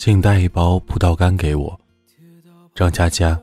[0.00, 1.78] 请带一包葡萄干给我，
[2.74, 3.38] 张佳佳。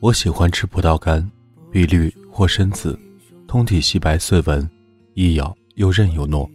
[0.00, 1.30] 我喜欢吃葡萄干，
[1.70, 2.98] 碧绿或深紫，
[3.46, 4.68] 通体细白碎纹，
[5.14, 6.50] 一咬又韧又糯，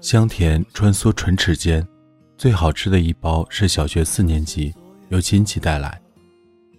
[0.00, 1.86] 香甜穿梭唇齿间。
[2.38, 4.74] 最好吃的一包是小学四年级
[5.10, 6.00] 由亲戚带来，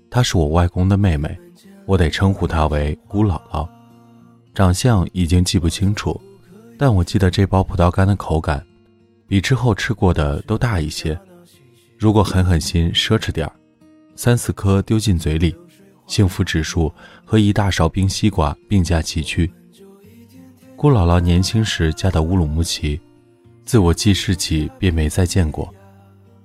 [0.09, 1.39] 她是我外公的妹妹，
[1.85, 3.69] 我得称呼她为姑姥姥。
[4.55, 6.19] 长相已经记不清楚，
[6.75, 8.65] 但我记得这包葡萄干的口感。
[9.31, 11.17] 比之后吃过的都大一些，
[11.97, 13.49] 如果狠狠心奢侈点，
[14.13, 15.55] 三四颗丢进嘴里，
[16.05, 19.49] 幸福指数和一大勺冰西瓜并驾齐驱。
[20.75, 22.99] 姑姥姥年轻时嫁到乌鲁木齐，
[23.63, 25.73] 自我记事起便没再见过，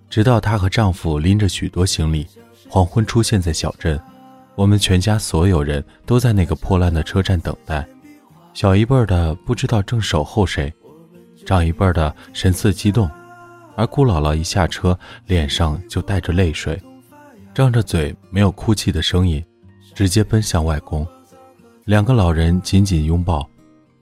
[0.09, 2.25] 直到她和丈夫拎着许多行李，
[2.69, 4.01] 黄昏出现在小镇，
[4.55, 7.85] 我们全家所有人都在那个破烂的车站等待，
[8.55, 10.73] 小一辈的不知道正守候谁。
[11.47, 13.09] 长一辈的神色激动，
[13.77, 16.83] 而姑姥姥一下车，脸上就带着泪水，
[17.55, 19.43] 张着嘴没有哭泣的声音，
[19.95, 21.07] 直接奔向外公。
[21.85, 23.49] 两个老人紧紧拥抱，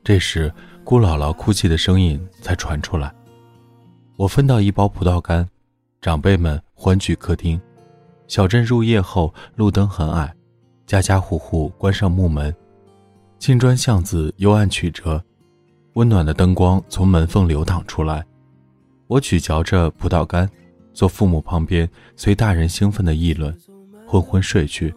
[0.02, 0.50] 这时
[0.84, 3.14] 姑姥姥哭泣的声音才传出来。
[4.16, 5.46] 我分到一包葡萄干，
[6.00, 7.60] 长辈们欢聚客厅。
[8.26, 10.34] 小镇入夜后，路灯很矮，
[10.86, 12.54] 家家户户关上木门，
[13.38, 15.22] 青砖巷子幽暗曲折。
[15.94, 18.24] 温暖的灯光从门缝流淌出来，
[19.06, 20.48] 我咀嚼着葡萄干，
[20.92, 23.56] 坐父母旁边，随大人兴奋的议论，
[24.04, 24.92] 昏昏睡去。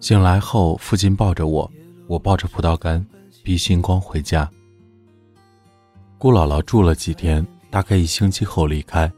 [0.00, 1.70] 醒来后，父亲抱着我，
[2.06, 3.04] 我抱着葡萄干，
[3.42, 4.48] 逼星光回家。
[6.18, 9.10] 姑姥姥住了几天，大概一星期后离开。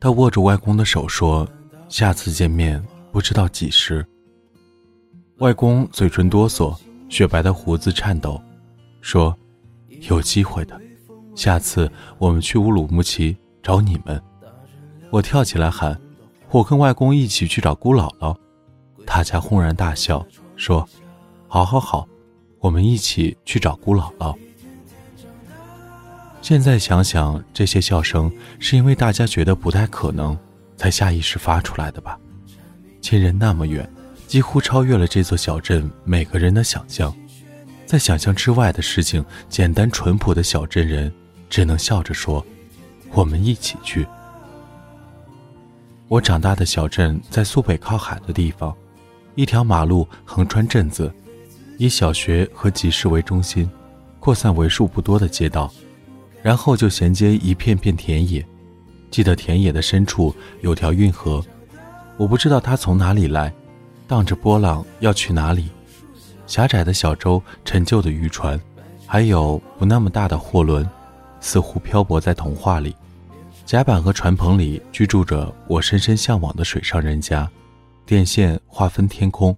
[0.00, 1.46] 她握着外公的手说
[1.90, 4.06] ：“下次见面不知道几时。”
[5.40, 6.74] 外公嘴唇哆嗦，
[7.10, 8.40] 雪白的胡子颤抖，
[9.02, 9.36] 说。
[10.02, 10.80] 有机会的，
[11.34, 14.20] 下次我们去乌鲁木齐找你们。
[15.10, 15.98] 我跳起来喊
[16.50, 18.36] ：“我跟外公一起去找姑姥姥。”
[19.06, 20.86] 大家轰然大笑，说
[21.46, 22.08] ：“好好好，
[22.58, 24.36] 我们一起去找姑姥姥。”
[26.42, 30.36] 现在想想，这些笑声是因为大家觉得不太可能，
[30.76, 32.18] 才下意识发出来的吧？
[33.00, 33.88] 亲人那么远，
[34.26, 37.14] 几乎超越了这座小镇每个人的想象。
[37.86, 41.12] 在想象之外的事情，简单淳朴的小镇人
[41.48, 42.44] 只能笑着说
[43.14, 44.04] ：“我们一起去。”
[46.08, 48.74] 我长大的小镇在苏北靠海的地方，
[49.36, 51.12] 一条马路横穿镇子，
[51.78, 53.70] 以小学和集市为中心，
[54.18, 55.72] 扩散为数不多的街道，
[56.42, 58.44] 然后就衔接一片片田野。
[59.12, 61.44] 记得田野的深处有条运河，
[62.16, 63.52] 我不知道它从哪里来，
[64.08, 65.68] 荡着波浪要去哪里。
[66.46, 68.60] 狭窄的小舟、陈旧的渔船，
[69.06, 70.88] 还有不那么大的货轮，
[71.40, 72.94] 似乎漂泊在童话里。
[73.64, 77.50] 甲板和船棚里居住着我深深向往的水上人家。
[78.04, 79.56] 电线划分天空，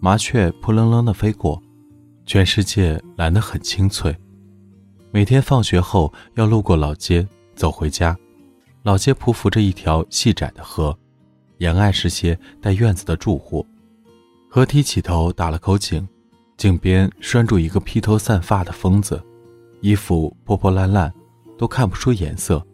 [0.00, 1.62] 麻雀扑棱棱地飞过，
[2.24, 4.14] 全世界蓝得很清脆。
[5.12, 8.18] 每天放学后要路过老街走回家，
[8.82, 10.98] 老街匍匐着一条细窄的河，
[11.58, 13.64] 沿岸是些带院子的住户。
[14.50, 16.06] 河堤起头打了口井。
[16.56, 19.22] 井边拴住一个披头散发的疯子，
[19.82, 21.12] 衣服破破烂烂，
[21.58, 22.64] 都看不出颜色，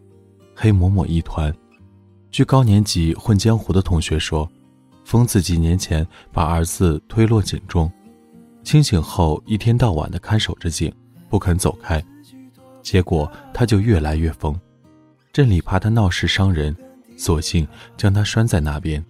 [0.55, 1.53] 黑抹抹一团。
[2.31, 4.49] 据高年级混江湖的同学说，
[5.03, 7.91] 疯子几年前把儿子推落井中，
[8.63, 10.91] 清醒后一天到晚的看守着井，
[11.29, 12.01] 不肯走开，
[12.81, 14.57] 结果他就越来越疯。
[15.33, 16.73] 镇里怕他闹事伤人，
[17.17, 17.67] 索性
[17.97, 19.03] 将他拴在那边。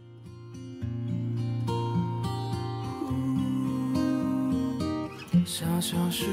[5.83, 6.25] 小小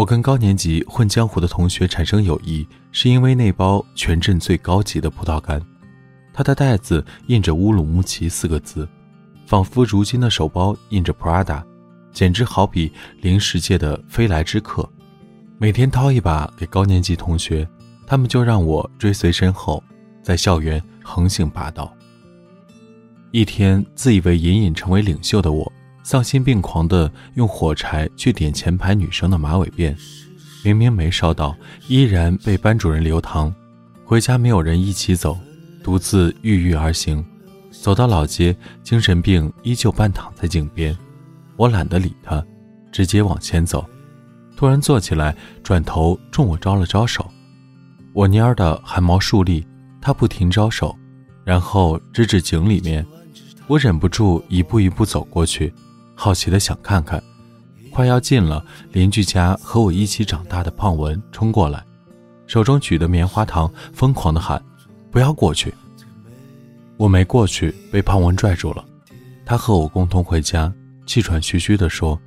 [0.00, 5.60] 我跟高年级混江湖的同学产生友谊，是因为那包全镇最高级的葡萄干。
[6.32, 8.88] 它的袋子印着“乌鲁木齐”四个字，
[9.44, 11.62] 仿佛如今的手包印着 Prada，
[12.14, 14.88] 简直好比零食界的飞来之客。
[15.58, 17.68] 每天掏一把给高年级同学，
[18.06, 19.84] 他们就让我追随身后，
[20.22, 21.94] 在校园横行霸道。
[23.32, 25.70] 一天，自以为隐隐成为领袖的我。
[26.02, 29.94] 丧心病狂地用火柴去点前排女生的马尾辫，
[30.64, 31.54] 明明没烧到，
[31.88, 33.54] 依然被班主任留堂。
[34.04, 35.38] 回家没有人一起走，
[35.84, 37.24] 独自郁郁而行。
[37.70, 40.96] 走到老街，精神病依旧半躺在井边。
[41.56, 42.44] 我懒得理他，
[42.90, 43.88] 直接往前走。
[44.56, 47.30] 突然坐起来，转头冲我招了招手。
[48.12, 49.64] 我蔫儿的汗毛竖立，
[50.00, 50.96] 他不停招手，
[51.44, 53.06] 然后指指井里面。
[53.68, 55.72] 我忍不住一步一步走过去，
[56.22, 57.22] 好奇的想看看。
[57.90, 58.62] 快要进了，
[58.92, 61.82] 邻居家和我一起长大的胖文冲过来，
[62.46, 64.62] 手中举的棉花糖，疯狂的喊
[65.10, 65.72] ：“不要过去！”
[66.98, 68.84] 我没过去，被胖文拽住了。
[69.46, 70.70] 他和我共同回家，
[71.06, 72.20] 气喘吁吁地说：“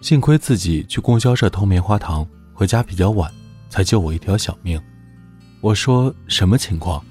[0.00, 3.28] 幸亏自己去供销社偷棉花糖，回家比较晚，
[3.68, 4.80] 才救我一条小命。”
[5.60, 7.04] 我说：“什么情况？”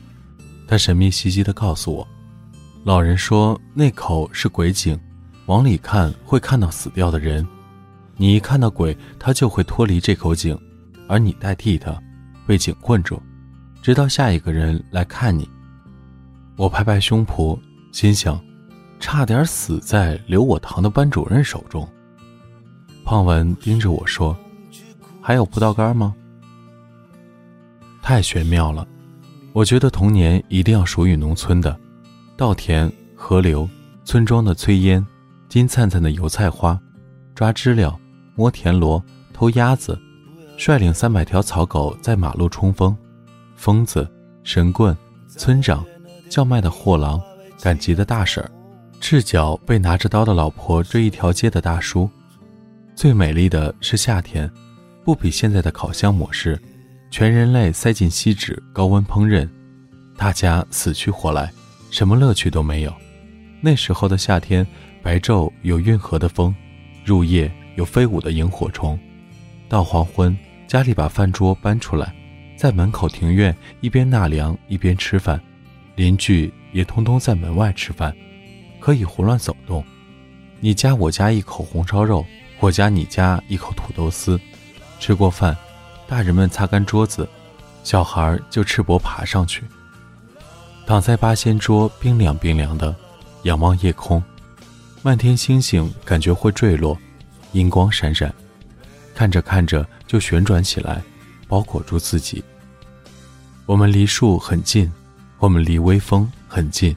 [0.70, 2.08] 他神秘兮兮地告诉我
[2.86, 4.98] ：“老人说那口是鬼井，
[5.46, 7.46] 往里看会看到死掉的人。
[8.16, 10.58] 你一看到鬼，他就会脱离这口井，
[11.08, 12.00] 而你代替他，
[12.46, 13.20] 被井困住，
[13.82, 15.50] 直到下一个人来看你。”
[16.56, 17.60] 我拍拍胸脯，
[17.92, 18.40] 心想，
[19.00, 21.88] 差点死在留我堂的班主任手中。
[23.04, 24.38] 胖文盯着我说
[25.20, 26.14] ：“还有葡萄干吗？”
[28.04, 28.88] 太玄妙了，
[29.52, 31.76] 我觉得童年一定要属于农村的，
[32.38, 33.68] 稻田、河流、
[34.06, 35.04] 村庄的炊烟、
[35.54, 36.82] 金灿灿的油菜花、
[37.36, 37.96] 抓知了、
[38.34, 39.00] 摸田螺、
[39.32, 39.96] 偷鸭子、
[40.58, 42.98] 率领三百条草狗在马路冲锋、
[43.56, 44.12] 疯子、
[44.44, 44.98] 神棍、
[45.28, 45.86] 村长。
[46.28, 47.22] 叫卖的货郎，
[47.62, 48.50] 赶集的大婶儿，
[49.00, 52.10] 赤脚被拿着刀的老婆追一条街的大叔，
[52.96, 54.52] 最美丽的是夏天，
[55.06, 56.60] 不比现在的烤箱模式，
[57.12, 59.48] 全人类塞进锡纸高温烹饪，
[60.18, 61.54] 大家死去活来，
[61.92, 62.92] 什么乐趣都没有。
[63.62, 64.66] 那时候的夏天，
[65.04, 66.56] 白昼有运河的风，
[67.04, 68.98] 入夜有飞舞的萤火虫，
[69.68, 70.36] 到黄昏，
[70.66, 72.16] 家里把饭桌搬出来，
[72.56, 75.40] 在门口庭院一边纳凉一边吃饭。
[75.96, 78.16] 邻居也通通在门外吃饭，
[78.80, 79.84] 可以胡乱走动。
[80.62, 82.26] 你夹我家一口红烧肉，
[82.62, 84.40] 我夹你家一口土豆丝。
[85.02, 85.56] 吃过饭，
[86.08, 87.28] 大人们擦干桌子，
[87.84, 89.64] 小孩就赤膊爬上去，
[90.88, 92.96] 躺在八仙桌，冰凉冰凉的，
[93.44, 94.24] 仰望夜空，
[95.06, 96.98] 漫天星星感觉会坠落，
[97.52, 98.34] 银光闪闪，
[99.14, 101.04] 看着看着就旋转起来，
[101.46, 102.42] 包裹住自己。
[103.66, 104.90] 我们离树很近。
[105.40, 106.96] 我们离微风很近，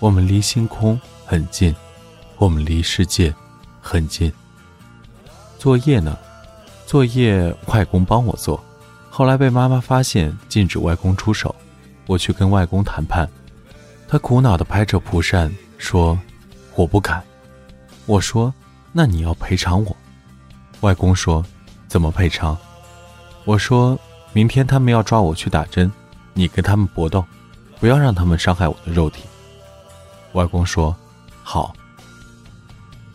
[0.00, 1.74] 我们离星空很近，
[2.36, 3.34] 我们离世界
[3.80, 4.30] 很近。
[5.58, 6.18] 作业呢？
[6.84, 8.62] 作业外公帮我做，
[9.08, 11.56] 后来被妈妈发现，禁止外公出手。
[12.06, 13.26] 我去跟外公谈判，
[14.06, 16.18] 他苦恼地拍着蒲扇说
[16.76, 17.24] ：“我不敢。”
[18.10, 18.52] 我说
[18.90, 19.96] ：“那你要赔偿我。”
[20.82, 21.46] 外公说
[21.86, 22.58] ：“怎么赔偿？”
[23.46, 23.96] 我说
[24.34, 25.88] ：“明天他们要抓我去打针，
[26.34, 27.24] 你跟他们搏斗。”
[27.78, 29.22] 不要让他们伤害我的肉体。
[30.32, 30.94] 外公说
[31.44, 31.72] ：“好。”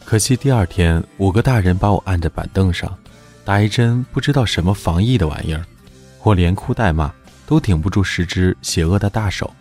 [0.06, 2.98] 可惜第二天，五个大人把我按在板凳上，
[3.44, 5.66] 打一针不知道什么防疫的玩意儿，
[6.24, 7.12] 我连哭带骂，
[7.46, 9.54] 都顶不住十只邪恶的大手。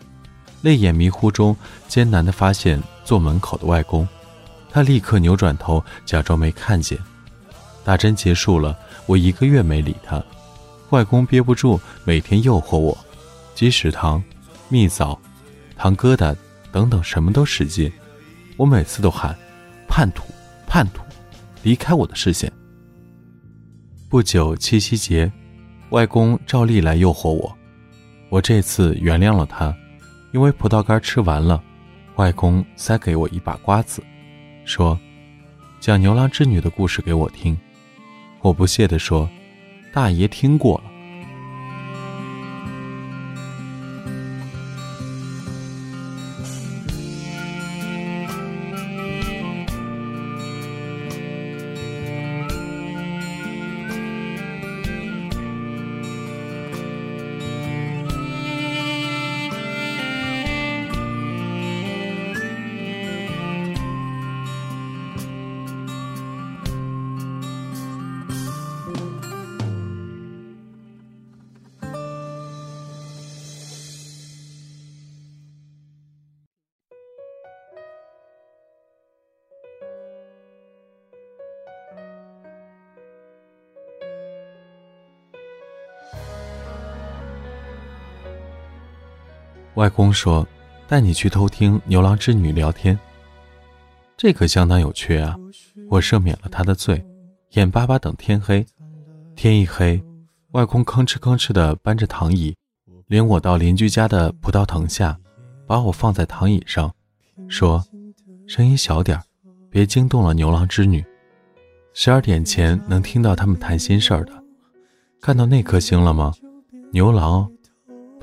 [0.63, 1.57] 泪眼迷糊中，
[1.89, 4.07] 艰难地发现坐门口的外公，
[4.75, 6.99] 他立刻扭转头，假装没看见。
[7.85, 8.77] 打针结束了，
[9.07, 10.21] 我一个月没理他。
[10.91, 12.99] 外公憋不住，每天诱惑我，
[13.55, 14.21] 鸡食糖。
[14.69, 15.17] 蜜枣、
[15.77, 16.35] 糖疙瘩
[16.73, 17.89] 等等，什么都使劲。
[18.57, 19.33] 我每次都喊
[19.87, 20.25] ：“叛徒，
[20.67, 21.05] 叛徒，
[21.63, 22.53] 离开我的视线。”
[24.11, 25.31] 不久七夕节，
[25.91, 27.57] 外公照例来诱惑我。
[28.29, 29.73] 我这次原谅了他，
[30.33, 31.63] 因为葡萄干吃完了，
[32.17, 34.03] 外公塞给我一把瓜子，
[34.65, 34.99] 说
[35.81, 37.57] ：“讲牛郎织女的故事给我听。”
[38.41, 39.29] 我不屑地说
[39.93, 40.91] ：“大爷听过了。”
[89.75, 90.47] 外公说
[90.87, 92.99] ：“带你去偷听牛郎织女聊天，
[94.17, 95.37] 这可相当有趣啊！”
[95.91, 97.05] 我赦免了他的罪，
[97.51, 98.65] 眼巴巴等天黑。
[99.37, 100.03] 天一黑，
[100.53, 102.55] 外公吭哧吭哧地搬着躺椅，
[103.09, 105.19] 领我到邻居家的葡萄藤下，
[105.67, 106.93] 把我放在躺椅上，
[107.49, 107.85] 说
[108.47, 109.21] ：“声音小点
[109.69, 111.05] 别惊动了牛郎织女。”
[111.93, 114.33] 十二点前能听到他们谈心事儿的。
[115.21, 116.33] 看到那颗星了吗？
[116.93, 117.51] 牛郎，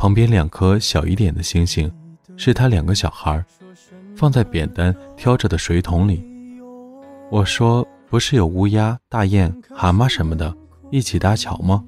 [0.01, 1.87] 旁边两颗小一点的星星，
[2.35, 3.45] 是他两个小孩
[4.15, 6.25] 放在扁担挑着的水桶里。
[7.29, 10.51] 我说，不是有乌鸦、大雁、蛤蟆什么的
[10.89, 11.83] 一起搭桥吗？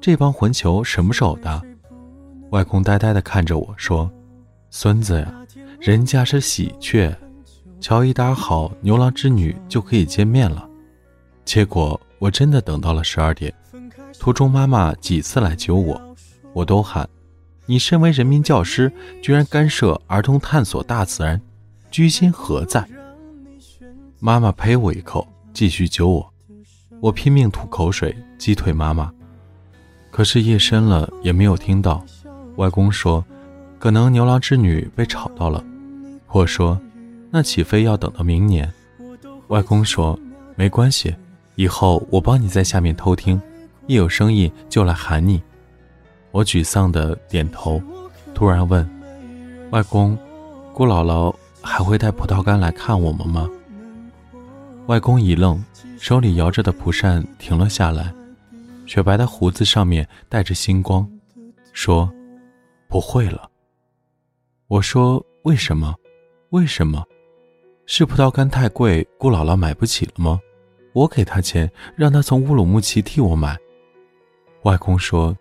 [0.00, 1.62] 这帮混球什么时候搭？
[2.50, 4.10] 外公呆呆地看着我说
[4.70, 5.32] ：“孙子呀，
[5.78, 7.14] 人家是喜鹊，
[7.80, 10.68] 桥一搭好，牛郎织女就可以见面了。”
[11.46, 13.54] 结果我真的等到了十二点。
[14.18, 16.16] 途中，妈妈几次来揪我，
[16.52, 17.08] 我都喊
[17.66, 21.40] ：“你身为人民教师，居然干涉儿童探索大自然，
[21.90, 22.86] 居心何在？”
[24.18, 26.32] 妈妈呸我一口，继续揪我。
[27.00, 29.12] 我拼命吐口水，击退妈妈。
[30.10, 32.04] 可是夜深了，也没有听到。
[32.56, 33.22] 外公说
[33.78, 35.62] ：“可能牛郎织女被吵到了。”
[36.32, 36.80] 我说
[37.30, 38.72] ：“那起飞要等到明年。”
[39.48, 40.18] 外公说
[40.56, 41.14] ：“没关系，
[41.56, 43.40] 以后我帮你在下面偷听。”
[43.86, 45.40] 一有生意就来喊你，
[46.36, 47.80] 我沮丧的点头，
[48.34, 48.86] 突然问
[49.72, 50.14] ：“外公，
[50.74, 53.48] 姑姥姥还会带葡萄干来看我们吗？”
[54.84, 55.64] 外公一愣，
[55.98, 58.12] 手里摇着的蒲扇停了下来，
[58.84, 61.08] 雪白的胡子上面带着星光，
[61.72, 62.12] 说
[62.86, 63.50] ：“不会了。”
[64.68, 65.94] 我说：“为什么？
[66.50, 67.02] 为什么？
[67.86, 70.38] 是葡萄干太贵，姑姥姥买不起了吗？
[70.92, 73.56] 我给她钱，让她从乌鲁木齐替我买。”
[74.64, 75.34] 外公说：“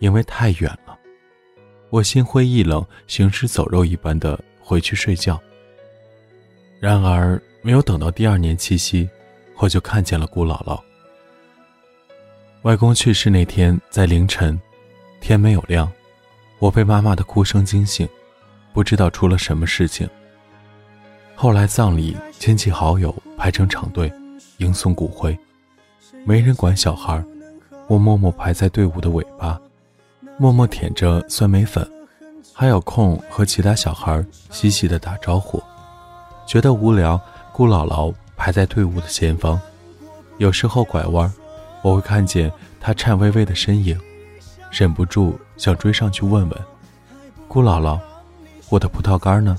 [0.00, 0.98] 因为太远了。”
[1.90, 5.40] 我心灰意冷，行尸走肉一般的回去睡觉。
[6.78, 9.08] 然而，没有等到第二年七夕，
[9.58, 10.80] 我就看见了姑姥姥。
[12.62, 14.58] 外公去世那天，在凌晨，
[15.20, 15.90] 天没有亮，
[16.58, 18.08] 我被妈妈的哭声惊醒，
[18.72, 20.08] 不知道出了什么事情。
[21.34, 24.12] 后来葬礼，亲戚好友排成长队，
[24.58, 25.36] 迎送骨灰，
[26.24, 27.22] 没人管小孩。
[27.88, 29.60] 我默默排在队伍的尾巴，
[30.40, 31.86] 默默舔着酸梅粉，
[32.54, 35.62] 还有空和其他小孩嘻嘻的打招呼。
[36.46, 37.20] 觉得无聊，
[37.52, 39.60] 姑姥姥排在队伍的前方。
[40.38, 41.30] 有时候拐弯，
[41.82, 44.00] 我会看见她颤巍巍的身影，
[44.70, 46.58] 忍不住想追上去问问
[47.46, 48.00] ：“姑姥姥，
[48.70, 49.58] 我的葡萄干呢？”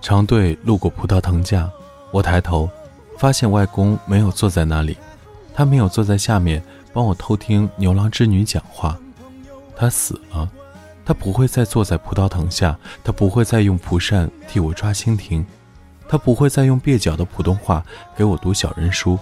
[0.00, 1.68] 长队路过葡萄藤架，
[2.12, 2.70] 我抬头，
[3.18, 4.96] 发现外公没有坐在那里，
[5.52, 6.62] 他没有坐在下面。
[6.92, 8.98] 帮我偷听牛郎织女讲话，
[9.78, 10.50] 他死了，
[11.04, 15.46] 他不会再坐在葡萄藤下，他不会再用蒲扇替我抓蜻蜓，
[16.08, 17.84] 他不会再用蹩脚的普通话
[18.16, 19.16] 给我读小人书，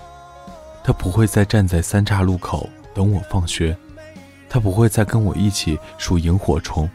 [0.82, 3.76] 他不会再站在三岔路口等我放学，
[4.48, 6.88] 他不会再跟我一起数萤火虫，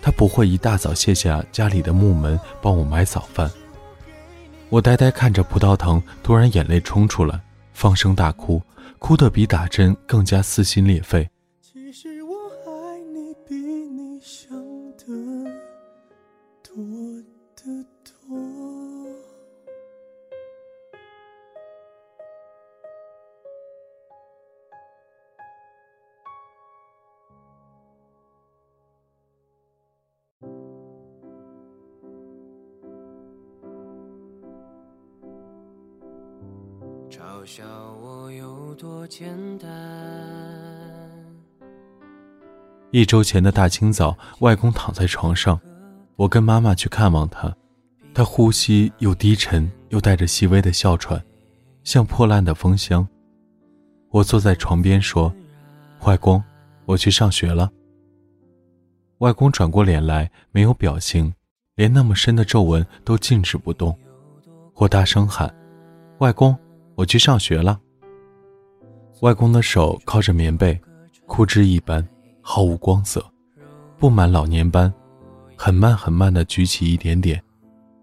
[0.00, 3.50] 他不会一大早卸下家里的木门帮我买早饭。
[4.70, 7.38] 我呆呆看着葡萄藤，突然眼泪冲出来，
[7.74, 8.62] 放声大哭。
[8.98, 11.28] 哭得比打针更加撕心裂肺。
[12.44, 14.54] 我爱你比你想
[14.98, 15.06] 的
[16.62, 16.74] 多
[17.56, 17.93] 得多。
[42.94, 45.60] 一周前的大清早，外公躺在床上，
[46.14, 47.52] 我跟妈妈去看望他。
[48.14, 51.20] 他呼吸又低沉，又带着细微的哮喘，
[51.82, 53.04] 像破烂的风箱。
[54.10, 55.34] 我坐在床边说
[56.06, 56.40] ：“外公，
[56.84, 57.68] 我去上学了。”
[59.18, 61.34] 外公转过脸来，没有表情，
[61.74, 63.98] 连那么深的皱纹都静止不动。
[64.74, 65.52] 我大声喊
[66.18, 66.56] ：“外公！”
[66.94, 67.80] 我去上学了。
[69.22, 70.80] 外公的手靠着棉被，
[71.26, 72.06] 枯枝一般，
[72.46, 73.24] 毫无光泽，
[73.98, 74.92] 布满老年斑，
[75.56, 77.42] 很慢很慢地举起一点点，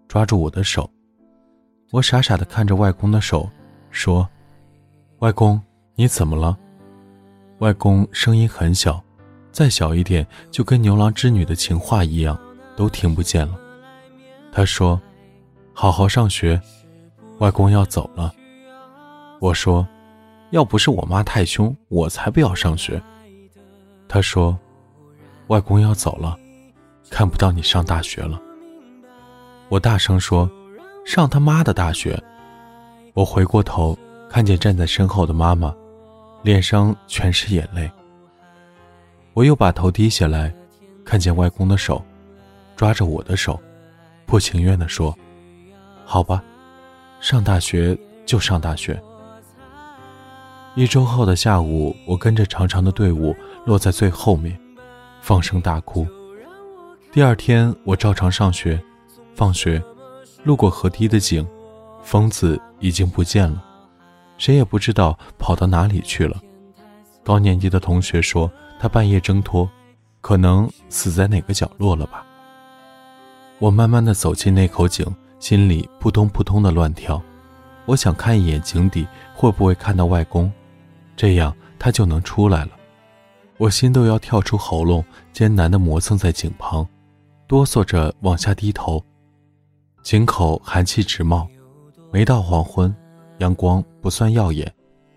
[0.08, 0.90] 抓住我的手。
[1.92, 3.48] 我傻傻地看着外公的手，
[3.92, 4.28] 说
[5.22, 5.62] ：“外公，
[5.94, 6.58] 你怎么了？”
[7.60, 9.00] 外公声音很小，
[9.52, 12.38] 再小一点就跟牛郎织女的情话一样，
[12.76, 13.54] 都听不见了。
[14.52, 15.00] 他说
[15.72, 16.60] ：“好好上学，
[17.38, 18.34] 外公要走了。”
[19.40, 19.88] 我说
[20.50, 23.00] ：“要不是我妈太凶，我才不要上学。”
[24.14, 24.60] 他说
[25.48, 26.38] ：“外公要走了，
[27.10, 28.38] 看不到你上大学了。”
[29.72, 30.52] 我大声说
[31.08, 32.22] ：“上他妈的大学！”
[33.16, 33.98] 我回过头，
[34.30, 35.74] 看见站在身后的妈妈，
[36.44, 37.90] 脸上全是眼泪。
[39.32, 40.54] 我又把头低下来，
[41.06, 42.04] 看见外公的手，
[42.76, 43.58] 抓着我的手，
[44.26, 45.18] 不情愿地说
[46.04, 46.44] ：“好吧，
[47.22, 49.02] 上大学就上大学。”
[50.74, 53.36] 一周后的下午，我跟着长长的队伍
[53.66, 54.58] 落在最后面，
[55.22, 56.08] 放声大哭。
[57.12, 58.82] 第二天，我照常上学，
[59.36, 59.84] 放学，
[60.46, 61.46] 路过河堤的井，
[62.02, 63.62] 疯子已经不见了，
[64.38, 66.40] 谁也不知道跑到哪里去了。
[67.22, 68.50] 高年级的同学说
[68.80, 69.70] 他半夜挣脱，
[70.22, 72.26] 可能死在哪个角落了吧。
[73.60, 75.06] 我慢慢的走进那口井，
[75.38, 77.22] 心里扑通扑通的乱跳。
[77.86, 80.50] 我想看一眼井底，会不会看到外公？
[81.22, 82.72] 这样他就能出来了。
[83.60, 86.84] 我心都要跳出喉咙，艰难地磨蹭在井旁，
[87.46, 89.06] 哆嗦着往下低头。
[90.02, 91.48] 井口寒气直冒，
[92.12, 92.92] 没到黄昏，
[93.38, 94.74] 阳光不算耀眼，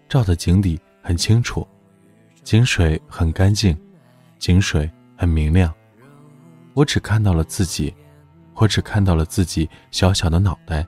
[0.06, 1.66] 照的井底很清楚，
[2.42, 3.74] 井水很干净，
[4.38, 5.72] 井水很明亮。
[6.74, 7.94] 我只看到了自己，
[8.56, 10.86] 我只看到了自己小小的脑袋。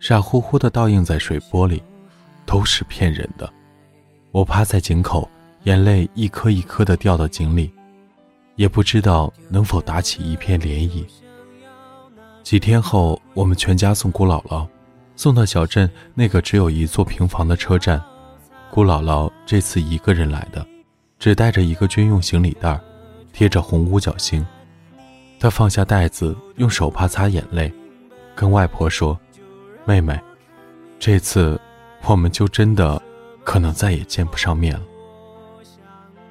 [0.00, 1.82] 傻乎乎的倒映在水波里，
[2.44, 3.50] 都是骗人的。
[4.32, 5.28] 我趴在井口，
[5.64, 7.72] 眼泪一颗一颗的掉到井里，
[8.54, 11.04] 也不知道能否打起一片涟漪。
[12.44, 14.66] 几天后，我们全家送姑姥姥，
[15.16, 18.00] 送到小镇那个只有一座平房的车站。
[18.70, 20.64] 姑姥姥这次一个人来的，
[21.18, 22.78] 只带着一个军用行李袋，
[23.32, 24.46] 贴着红五角星。
[25.40, 27.72] 她放下袋子，用手帕擦眼泪，
[28.36, 29.18] 跟外婆说。
[29.86, 30.18] 妹妹，
[31.00, 31.60] 这次
[32.04, 33.00] 我们就真的
[33.50, 34.82] 可能再也见不上面了。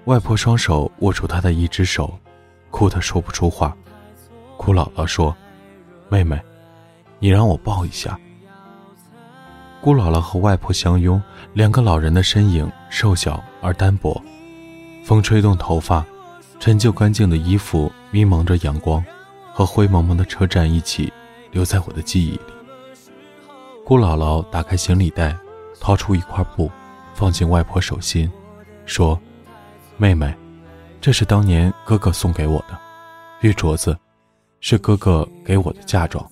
[0.05, 2.17] 外婆双手握住她的一只手，
[2.71, 3.75] 哭得说不出话。
[4.55, 5.35] 哭姥姥说
[6.07, 6.41] ：“妹妹，
[7.19, 8.17] 你让我抱一下。”
[9.83, 11.21] 姑姥姥和外婆相拥，
[11.51, 14.21] 两个老人的身影瘦小而单薄，
[15.03, 16.05] 风吹动头发，
[16.57, 19.03] 陈旧干净的衣服迷蒙着阳光，
[19.53, 21.11] 和灰蒙蒙的车站一起
[21.51, 22.41] 留在我的记忆里。
[23.83, 25.35] 姑姥姥打开行李袋，
[25.81, 26.71] 掏出一块布，
[27.19, 28.31] 放进外婆手心，
[28.85, 29.19] 说
[29.99, 30.33] ：“妹妹，
[31.01, 32.79] 这是当年哥哥送给我的
[33.41, 33.99] 玉镯子，
[34.61, 36.25] 是哥哥给我的嫁妆，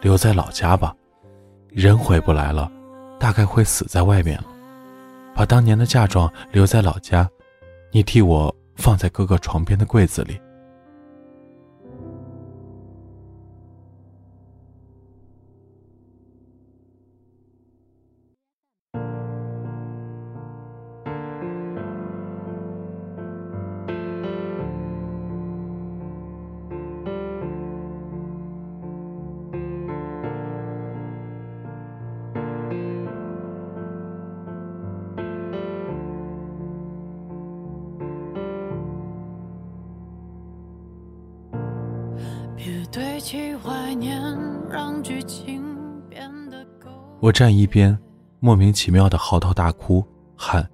[0.00, 0.92] 留在老家吧。
[1.68, 2.68] 人回不来了，
[3.20, 4.46] 大概会死在外面了。
[5.36, 7.30] 把当年的嫁妆留在老家，
[7.92, 10.36] 你替我放在哥哥床边的柜子里。”
[47.28, 47.96] 我站一边，
[48.40, 50.02] 莫名其妙的嚎啕大哭，
[50.34, 50.66] 喊：“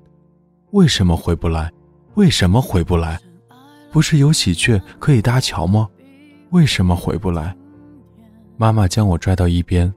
[0.71, 1.69] 为什么回不来？
[2.15, 3.19] 为什么回不来？
[3.91, 5.89] 不是有喜鹊可以搭桥吗？
[6.51, 7.57] 为什么回不来？”
[8.57, 9.93] 妈妈将我拽到一边，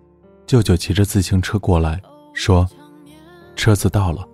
[0.48, 2.02] 舅舅骑着自行车过来，
[2.34, 2.68] 说
[3.56, 4.28] ：“车子到了，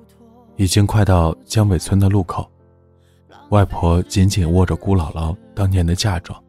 [0.55, 2.49] 已经快到江北村的路口。”
[3.51, 6.41] 外婆紧紧握着姑姥姥当年的嫁妆。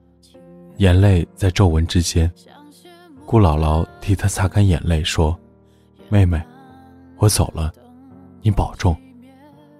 [0.76, 2.30] 眼泪在皱纹之间，
[3.26, 5.36] 姑姥姥替她擦干眼泪，说
[6.14, 6.40] ：“妹妹，
[7.16, 7.72] 我走了，
[8.40, 8.96] 你保重。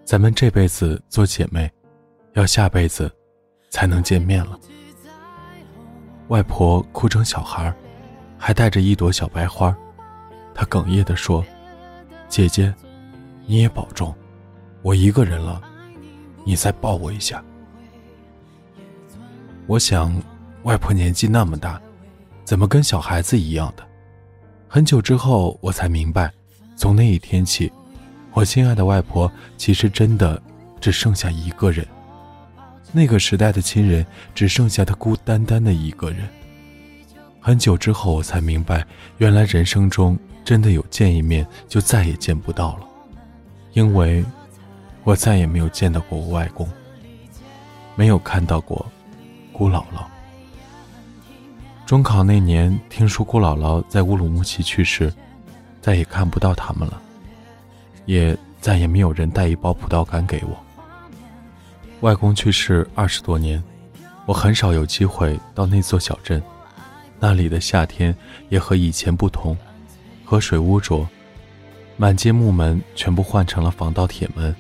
[0.05, 1.71] 咱们这辈子做姐妹，
[2.33, 3.09] 要下辈子
[3.71, 4.59] 才能见面了。”
[6.27, 7.73] 外婆哭成小孩，
[8.37, 9.73] 还带着一朵小白花，
[10.53, 11.45] 她哽咽地说
[12.29, 12.75] ：“姐姐，
[13.47, 14.13] 你也保重，
[14.83, 15.63] 我一个人了，
[16.45, 17.41] 你再抱我一下。”
[19.69, 20.21] 我想。
[20.65, 21.79] 外婆年纪那么大，
[22.43, 23.87] 怎么跟小孩子一样的？
[24.75, 26.29] 很久之后，我才明白，
[26.75, 27.71] 从那一天起，
[28.33, 30.43] 我心爱的外婆其实真的
[30.81, 31.87] 只剩下一个人。
[32.91, 36.29] 那个时代的亲人，只剩下她孤单单的一个人。
[37.41, 38.85] 很久之后，我才明白，
[39.19, 42.89] 原来人生中真的有见一面就再也见不到了，
[43.75, 44.25] 因为，
[45.05, 46.69] 我再也没有见到过我外公，
[47.95, 48.85] 没有看到过
[49.53, 50.14] 姑姥姥。
[51.87, 55.13] 中考那年，听说姑姥姥在乌鲁木齐去世，
[55.83, 57.01] 再也看不到他们了，
[58.07, 60.57] 也再也没有人带一包葡萄干给我。
[62.01, 63.63] 外公去世二十多年，
[64.25, 66.43] 我很少有机会到那座小镇，
[67.21, 68.17] 那里的夏天
[68.49, 69.55] 也和以前不同，
[70.25, 71.07] 河水污浊，
[71.99, 74.57] 满街木门全部换成了防盗铁门。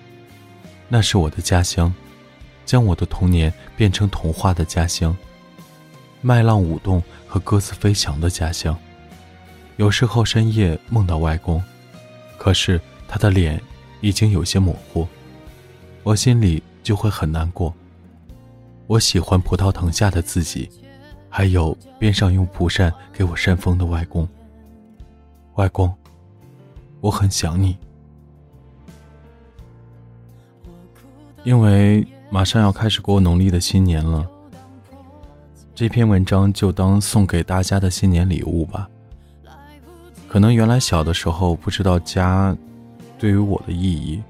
[0.89, 1.93] 那是我的家乡，
[2.67, 5.17] 将我的童年变成童话的家乡。
[6.27, 8.75] 麦浪舞动和鸽子飞翔的家乡，
[9.77, 11.63] 有时候深夜梦到外公，
[12.39, 13.61] 可是他的脸
[14.01, 15.07] 已经有些模糊，
[16.03, 17.75] 我心里就会很难过。
[18.87, 20.71] 我喜欢葡萄藤下的自己，
[21.29, 24.27] 还有边上用蒲扇给我扇风的外公。
[25.57, 25.95] 外公，
[27.03, 27.77] 我很想你。
[31.43, 34.27] 因为马上要开始过农历的新年了，
[35.75, 38.89] 这篇文章就当送给大家的新年礼物吧。
[40.29, 42.57] 可能原来小的时候不知道家
[43.19, 44.23] 对于我的意义，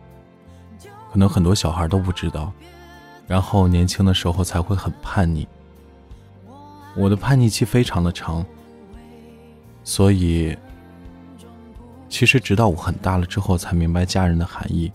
[1.13, 2.51] 可能很多小孩都不知道。
[3.27, 5.47] 然后年轻的时候才会很叛逆，
[6.97, 8.45] 我的叛逆期非常的长，
[9.83, 10.57] 所以
[12.09, 14.91] 其实直到我很大了之后才明白家人的含义，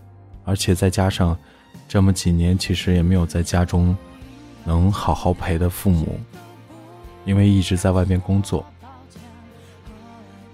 [0.46, 1.38] 而且再加上
[1.88, 3.96] 这么几年其实也没有在家中
[4.64, 6.20] 能好好陪的父母，
[7.26, 8.66] 因为一直在外边工作，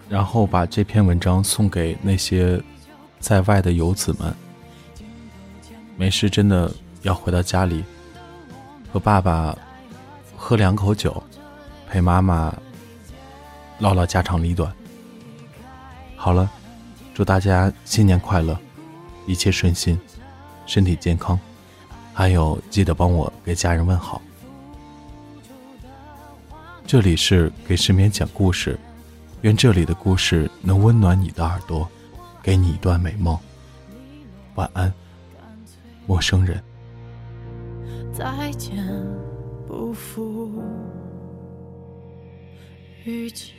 [0.09, 2.61] 然后把这篇文章送给那些
[3.19, 4.33] 在外的游子们，
[5.97, 6.71] 没事真的。
[7.01, 7.83] 要回到家里，
[8.91, 9.55] 和爸爸
[10.35, 11.21] 喝两口酒，
[11.87, 12.51] 陪妈妈
[13.77, 14.73] 唠唠家长里短。
[16.15, 16.49] 好了，
[17.13, 18.57] 祝大家新年快乐，
[19.27, 19.99] 一切顺心，
[20.65, 21.39] 身体健康，
[22.17, 24.21] 还有记得帮我给家人问好。
[26.87, 28.79] 这里是给失眠讲故事，
[29.41, 31.85] 愿这里的故事能温暖你的耳朵，
[32.41, 33.37] 给你一段美梦。
[34.53, 34.93] 晚安，
[36.07, 36.63] 陌生人。
[38.13, 38.77] 再见，
[39.67, 40.63] 不负
[43.03, 43.51] 遇见。